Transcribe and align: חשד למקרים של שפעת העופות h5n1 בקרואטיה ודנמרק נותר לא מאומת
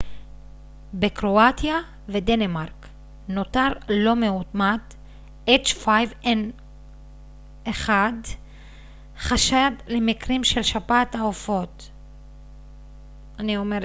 חשד 0.01 0.01
למקרים 0.01 0.01
של 0.01 0.01
שפעת 0.01 0.01
העופות 0.01 0.01
h5n1 0.01 0.97
בקרואטיה 0.97 1.79
ודנמרק 2.09 2.87
נותר 3.29 3.67
לא 3.89 4.15
מאומת 13.45 13.79